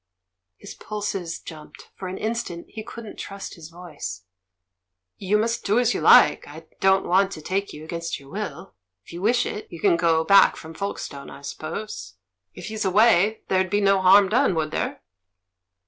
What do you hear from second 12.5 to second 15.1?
DEAD VIOLETS 257 if he's away— there'd be no harm done, would there?"